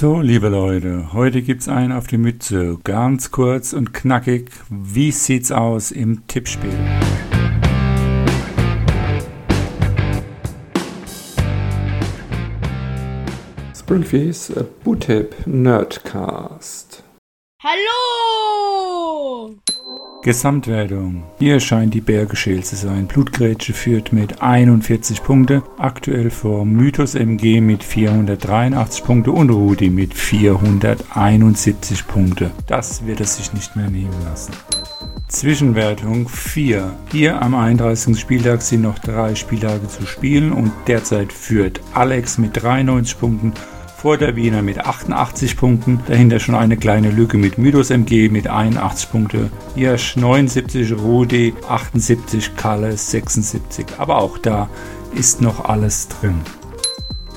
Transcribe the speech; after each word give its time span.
So, 0.00 0.20
liebe 0.20 0.48
Leute, 0.48 1.12
heute 1.12 1.42
gibt's 1.42 1.68
einen 1.68 1.90
auf 1.90 2.06
die 2.06 2.18
Mütze. 2.18 2.78
Ganz 2.84 3.32
kurz 3.32 3.72
und 3.72 3.92
knackig. 3.92 4.52
Wie 4.68 5.10
sieht's 5.10 5.50
aus 5.50 5.90
im 5.90 6.24
Tippspiel? 6.28 6.70
Springfields 13.74 14.52
Bootip 14.84 15.34
Nerdcast. 15.48 17.02
Hallo! 17.60 19.56
Gesamtwertung. 20.22 21.22
Hier 21.38 21.60
scheint 21.60 21.94
die 21.94 22.00
Berge 22.00 22.34
schäl 22.34 22.64
zu 22.64 22.74
sein. 22.74 23.06
Blutgrätsche 23.06 23.72
führt 23.72 24.12
mit 24.12 24.42
41 24.42 25.22
Punkte, 25.22 25.62
aktuell 25.78 26.30
vor 26.30 26.64
Mythos 26.64 27.14
MG 27.14 27.60
mit 27.60 27.84
483 27.84 29.04
Punkte 29.04 29.30
und 29.30 29.50
Rudi 29.50 29.90
mit 29.90 30.14
471 30.14 32.06
Punkte. 32.08 32.50
Das 32.66 33.06
wird 33.06 33.20
es 33.20 33.36
sich 33.36 33.52
nicht 33.52 33.76
mehr 33.76 33.90
nehmen 33.90 34.14
lassen. 34.24 34.52
Zwischenwertung 35.28 36.28
4. 36.28 36.90
Hier 37.12 37.40
am 37.40 37.54
31. 37.54 38.18
Spieltag 38.18 38.62
sind 38.62 38.82
noch 38.82 38.98
drei 38.98 39.34
Spieltage 39.34 39.86
zu 39.86 40.06
spielen 40.06 40.52
und 40.52 40.72
derzeit 40.86 41.32
führt 41.32 41.80
Alex 41.94 42.38
mit 42.38 42.62
93 42.62 43.20
Punkten 43.20 43.52
vor 43.98 44.16
der 44.16 44.36
Wiener 44.36 44.62
mit 44.62 44.78
88 44.78 45.56
Punkten, 45.56 46.00
dahinter 46.06 46.38
schon 46.38 46.54
eine 46.54 46.76
kleine 46.76 47.10
Lücke 47.10 47.36
mit 47.36 47.58
Mythos 47.58 47.90
MG 47.90 48.28
mit 48.28 48.46
81 48.46 49.10
Punkte, 49.10 49.50
Hirsch 49.74 50.16
79, 50.16 50.92
Rudi 50.96 51.52
78, 51.68 52.54
Kalle 52.54 52.96
76. 52.96 53.86
Aber 53.98 54.18
auch 54.18 54.38
da 54.38 54.68
ist 55.16 55.42
noch 55.42 55.64
alles 55.64 56.06
drin. 56.06 56.40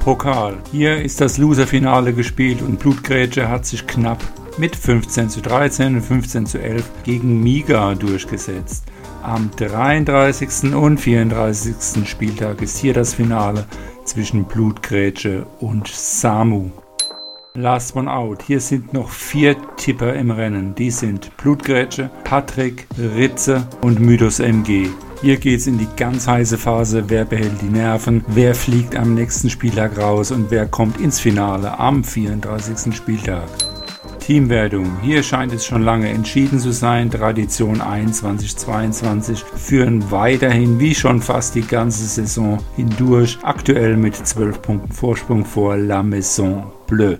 Pokal. 0.00 0.56
Hier 0.72 1.02
ist 1.02 1.20
das 1.20 1.36
Loser-Finale 1.36 2.14
gespielt 2.14 2.62
und 2.62 2.78
Blutgrätsche 2.78 3.50
hat 3.50 3.66
sich 3.66 3.86
knapp 3.86 4.24
mit 4.56 4.76
15 4.76 5.28
zu 5.28 5.42
13 5.42 5.96
und 5.96 6.02
15 6.02 6.46
zu 6.46 6.58
11 6.58 6.84
gegen 7.04 7.42
Miga 7.42 7.94
durchgesetzt. 7.94 8.84
Am 9.22 9.50
33. 9.54 10.74
und 10.74 10.98
34. 10.98 12.08
Spieltag 12.08 12.62
ist 12.62 12.78
hier 12.78 12.94
das 12.94 13.12
Finale 13.12 13.66
zwischen 14.06 14.44
Blutgrätsche 14.44 15.46
und 15.60 15.88
Samu. 15.88 16.70
Last 17.54 17.96
one 17.96 18.12
out. 18.12 18.42
Hier 18.42 18.60
sind 18.60 18.92
noch 18.92 19.08
vier 19.08 19.56
Tipper 19.76 20.14
im 20.14 20.30
Rennen. 20.30 20.74
Die 20.74 20.90
sind 20.90 21.34
Blutgrätsche, 21.38 22.10
Patrick, 22.24 22.86
Ritze 22.98 23.66
und 23.80 23.98
Mythos 23.98 24.40
MG. 24.40 24.88
Hier 25.22 25.38
geht 25.38 25.60
es 25.60 25.66
in 25.66 25.78
die 25.78 25.88
ganz 25.96 26.28
heiße 26.28 26.58
Phase. 26.58 27.04
Wer 27.08 27.24
behält 27.24 27.62
die 27.62 27.70
Nerven? 27.70 28.22
Wer 28.28 28.54
fliegt 28.54 28.94
am 28.94 29.14
nächsten 29.14 29.48
Spieltag 29.48 29.98
raus? 29.98 30.30
Und 30.30 30.50
wer 30.50 30.66
kommt 30.66 31.00
ins 31.00 31.18
Finale 31.18 31.78
am 31.78 32.04
34. 32.04 32.94
Spieltag? 32.94 33.48
Teamwertung. 34.26 34.98
Hier 35.02 35.22
scheint 35.22 35.52
es 35.52 35.64
schon 35.64 35.82
lange 35.82 36.08
entschieden 36.08 36.58
zu 36.58 36.72
sein. 36.72 37.12
Tradition 37.12 37.80
21-22 37.80 39.44
führen 39.54 40.10
weiterhin 40.10 40.80
wie 40.80 40.96
schon 40.96 41.22
fast 41.22 41.54
die 41.54 41.64
ganze 41.64 42.04
Saison 42.04 42.58
hindurch. 42.74 43.38
Aktuell 43.42 43.96
mit 43.96 44.16
12 44.16 44.62
Punkten 44.62 44.92
Vorsprung 44.92 45.44
vor 45.44 45.76
La 45.76 46.02
Maison 46.02 46.72
Bleu. 46.88 47.18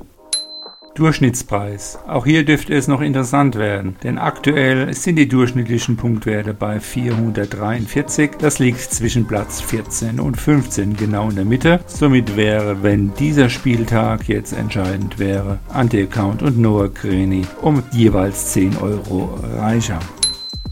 Durchschnittspreis. 0.96 1.98
Auch 2.08 2.26
hier 2.26 2.44
dürfte 2.44 2.74
es 2.74 2.88
noch 2.88 3.00
interessant 3.00 3.56
werden, 3.56 3.96
denn 4.02 4.18
aktuell 4.18 4.92
sind 4.94 5.16
die 5.16 5.28
durchschnittlichen 5.28 5.96
Punktwerte 5.96 6.54
bei 6.54 6.80
443. 6.80 8.32
Das 8.38 8.58
liegt 8.58 8.80
zwischen 8.80 9.26
Platz 9.26 9.60
14 9.60 10.18
und 10.18 10.36
15 10.36 10.96
genau 10.96 11.28
in 11.28 11.36
der 11.36 11.44
Mitte. 11.44 11.80
Somit 11.86 12.36
wäre, 12.36 12.82
wenn 12.82 13.14
dieser 13.14 13.48
Spieltag 13.48 14.28
jetzt 14.28 14.52
entscheidend 14.52 15.18
wäre, 15.18 15.58
Anti-Account 15.68 16.42
und 16.42 16.58
Noah 16.58 16.88
Greni 16.88 17.42
um 17.62 17.82
jeweils 17.92 18.52
10 18.52 18.78
Euro 18.78 19.38
reicher. 19.58 20.00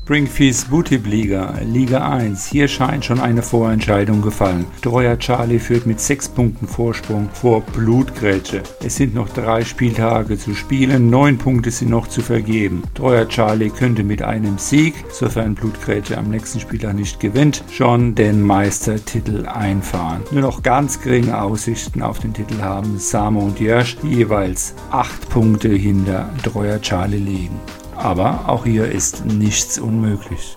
Springfields 0.04 0.66
Bootip 0.66 1.06
Liga, 1.06 1.54
Liga 1.64 2.06
1. 2.06 2.48
Hier 2.48 2.68
scheint 2.68 3.06
schon 3.06 3.20
eine 3.20 3.40
Vorentscheidung 3.40 4.20
gefallen. 4.20 4.66
Treuer 4.82 5.18
Charlie 5.18 5.58
führt 5.58 5.86
mit 5.86 5.98
6 5.98 6.28
Punkten 6.28 6.68
Vorsprung 6.68 7.30
vor 7.32 7.62
Blutgrätsche. 7.62 8.62
Es 8.84 8.96
sind 8.96 9.14
noch 9.14 9.30
drei 9.30 9.64
Spieltage 9.64 10.38
zu 10.38 10.54
spielen, 10.54 11.08
9 11.08 11.38
Punkte 11.38 11.70
sind 11.70 11.88
noch 11.88 12.06
zu 12.06 12.20
vergeben. 12.20 12.82
Treuer 12.92 13.26
Charlie 13.26 13.70
könnte 13.70 14.04
mit 14.04 14.20
einem 14.20 14.58
Sieg, 14.58 14.92
sofern 15.10 15.54
Blutgrätsche 15.54 16.18
am 16.18 16.28
nächsten 16.28 16.60
Spieltag 16.60 16.96
nicht 16.96 17.18
gewinnt, 17.18 17.64
schon 17.70 18.14
den 18.14 18.42
Meistertitel 18.42 19.46
einfahren. 19.46 20.20
Nur 20.32 20.42
noch 20.42 20.62
ganz 20.62 21.00
geringe 21.00 21.40
Aussichten 21.40 22.02
auf 22.02 22.18
den 22.18 22.34
Titel 22.34 22.60
haben 22.60 22.98
Samo 22.98 23.40
und 23.40 23.58
Jörsch, 23.58 23.96
die 24.02 24.16
jeweils 24.16 24.74
8 24.90 25.30
Punkte 25.30 25.70
hinter 25.70 26.28
Treuer 26.42 26.78
Charlie 26.82 27.16
liegen. 27.16 27.58
Aber 27.96 28.48
auch 28.48 28.64
hier 28.64 28.90
ist 28.90 29.24
nichts 29.24 29.78
unmöglich. 29.78 30.56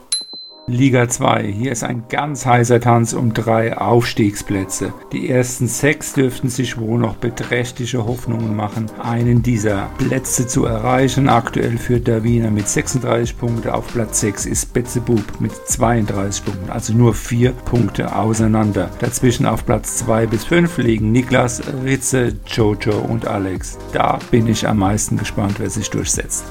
Liga 0.69 1.07
2. 1.07 1.45
Hier 1.45 1.71
ist 1.71 1.85
ein 1.85 2.03
ganz 2.09 2.45
heißer 2.45 2.81
Tanz 2.81 3.13
um 3.13 3.33
drei 3.33 3.77
Aufstiegsplätze. 3.77 4.91
Die 5.13 5.29
ersten 5.29 5.69
sechs 5.69 6.11
dürften 6.11 6.49
sich 6.49 6.77
wohl 6.77 6.99
noch 6.99 7.15
beträchtliche 7.15 8.05
Hoffnungen 8.05 8.53
machen, 8.53 8.87
einen 9.01 9.41
dieser 9.41 9.89
Plätze 9.97 10.45
zu 10.45 10.65
erreichen. 10.65 11.29
Aktuell 11.29 11.77
führt 11.77 12.07
der 12.07 12.25
Wiener 12.25 12.51
mit 12.51 12.67
36 12.67 13.37
Punkten. 13.37 13.69
Auf 13.69 13.87
Platz 13.93 14.19
6 14.19 14.45
ist 14.45 14.73
Betzebub 14.73 15.39
mit 15.39 15.53
32 15.53 16.43
Punkten, 16.43 16.69
also 16.69 16.91
nur 16.91 17.13
vier 17.13 17.53
Punkte 17.53 18.13
auseinander. 18.13 18.89
Dazwischen 18.99 19.45
auf 19.45 19.65
Platz 19.65 19.95
2 19.99 20.27
bis 20.27 20.43
5 20.43 20.79
liegen 20.79 21.13
Niklas, 21.13 21.61
Ritze, 21.85 22.33
Jojo 22.45 22.97
und 22.97 23.25
Alex. 23.25 23.77
Da 23.93 24.19
bin 24.31 24.47
ich 24.47 24.67
am 24.67 24.79
meisten 24.79 25.15
gespannt, 25.15 25.61
wer 25.61 25.69
sich 25.69 25.89
durchsetzt. 25.89 26.43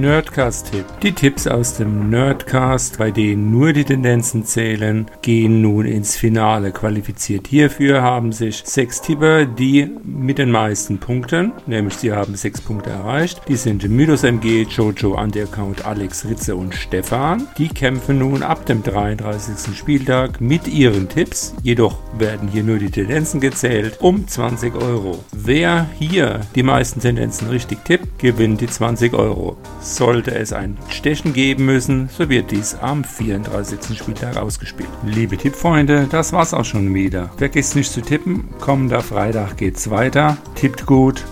Nerdcast-Tipp. 0.00 0.84
Die 1.02 1.12
Tipps 1.12 1.46
aus 1.46 1.76
dem 1.76 2.08
Nerdcast, 2.10 2.98
bei 2.98 3.10
denen 3.10 3.50
nur 3.50 3.72
die 3.72 3.84
Tendenzen 3.84 4.44
zählen, 4.44 5.06
gehen 5.20 5.60
nun 5.60 5.84
ins 5.84 6.16
Finale. 6.16 6.72
Qualifiziert 6.72 7.46
hierfür 7.46 8.02
haben 8.02 8.32
sich 8.32 8.62
sechs 8.64 9.00
Tipper, 9.00 9.44
die 9.44 9.90
mit 10.04 10.38
den 10.38 10.50
meisten 10.50 10.98
Punkten, 10.98 11.52
nämlich 11.66 11.94
sie 11.94 12.12
haben 12.12 12.34
sechs 12.36 12.60
Punkte 12.60 12.90
erreicht. 12.90 13.42
Die 13.48 13.56
sind 13.56 13.88
Mythos 13.88 14.24
MG, 14.24 14.62
Jojo, 14.62 15.14
Anti-Account, 15.14 15.84
Alex, 15.84 16.24
Ritze 16.24 16.56
und 16.56 16.74
Stefan. 16.74 17.48
Die 17.58 17.68
kämpfen 17.68 18.18
nun 18.18 18.42
ab 18.42 18.66
dem 18.66 18.82
33. 18.82 19.76
Spieltag 19.76 20.40
mit 20.40 20.68
ihren 20.68 21.08
Tipps. 21.08 21.54
Jedoch 21.62 21.98
werden 22.18 22.48
hier 22.48 22.62
nur 22.62 22.78
die 22.78 22.90
Tendenzen 22.90 23.40
gezählt 23.40 23.98
um 24.00 24.26
20 24.26 24.74
Euro. 24.74 25.22
Wer 25.32 25.86
hier 25.98 26.40
die 26.54 26.62
meisten 26.62 27.00
Tendenzen 27.00 27.48
richtig 27.48 27.84
tippt, 27.84 28.18
gewinnt 28.18 28.60
die 28.60 28.66
20 28.66 29.14
Euro. 29.14 29.56
Sollte 29.82 30.32
es 30.34 30.52
ein 30.52 30.78
Stechen 30.88 31.32
geben 31.32 31.66
müssen, 31.66 32.08
so 32.08 32.28
wird 32.28 32.52
dies 32.52 32.76
am 32.80 33.02
34. 33.02 33.98
Spieltag 33.98 34.36
ausgespielt. 34.36 34.88
Liebe 35.04 35.36
Tippfreunde, 35.36 36.06
das 36.10 36.32
war's 36.32 36.54
auch 36.54 36.64
schon 36.64 36.94
wieder. 36.94 37.30
Vergesst 37.36 37.74
nicht 37.74 37.92
zu 37.92 38.00
tippen, 38.00 38.48
kommender 38.60 39.00
Freitag 39.02 39.56
geht's 39.56 39.90
weiter. 39.90 40.36
Tippt 40.54 40.86
gut. 40.86 41.24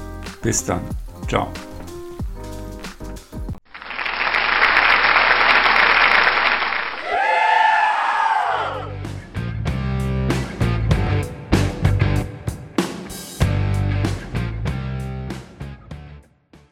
Bis 0.43 0.65
dann. 0.65 0.81
Ciao. 1.29 1.49